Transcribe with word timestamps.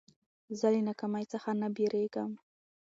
زه 0.59 0.67
له 0.73 0.79
ناکامۍ 0.87 1.25
څخه 1.33 1.49
نه 1.61 1.67
بېرېږم. 1.75 2.31